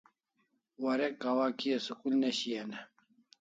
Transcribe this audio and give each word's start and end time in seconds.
Warek 0.83 1.15
kawa 1.21 1.47
kia 1.59 1.77
school 1.85 2.13
ne 2.19 2.29
shian 2.39 2.69
e? 2.73 2.79